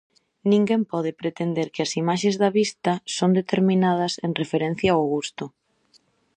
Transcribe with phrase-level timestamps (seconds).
[0.51, 5.43] Ninguén pode pretender que as imaxes da vista son determinadas en referencia ó gusto.